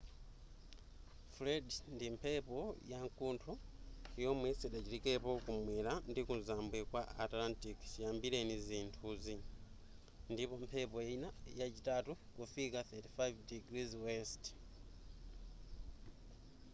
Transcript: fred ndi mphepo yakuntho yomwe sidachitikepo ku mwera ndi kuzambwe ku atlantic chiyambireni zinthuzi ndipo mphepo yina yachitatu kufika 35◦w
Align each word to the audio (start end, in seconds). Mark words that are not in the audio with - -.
fred 1.35 1.67
ndi 1.93 2.05
mphepo 2.15 2.57
yakuntho 2.91 3.53
yomwe 4.23 4.49
sidachitikepo 4.59 5.29
ku 5.43 5.51
mwera 5.61 5.93
ndi 6.09 6.21
kuzambwe 6.27 6.79
ku 6.89 6.95
atlantic 7.25 7.77
chiyambireni 7.91 8.55
zinthuzi 8.65 9.35
ndipo 10.33 10.53
mphepo 10.63 10.97
yina 11.07 11.29
yachitatu 11.61 12.11
kufika 12.35 12.79
35◦w 12.89 13.77